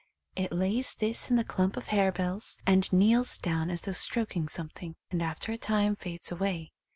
It 0.35 0.51
lays 0.51 0.95
this 0.95 1.29
in 1.29 1.35
the 1.35 1.43
clump 1.43 1.77
of 1.77 1.89
harebells 1.89 2.57
and 2.65 2.91
kneels 2.91 3.37
down 3.37 3.69
as 3.69 3.83
though 3.83 3.91
stroking 3.91 4.47
something, 4.47 4.95
and 5.11 5.21
after 5.21 5.51
a 5.51 5.59
time 5.59 5.95
fades 5.95 6.31
away. 6.31 6.71